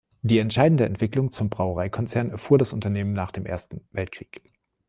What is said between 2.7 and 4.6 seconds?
Unternehmen nach dem Ersten Weltkrieg.